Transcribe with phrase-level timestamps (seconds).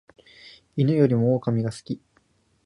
[0.77, 2.01] 犬よりも狼が好き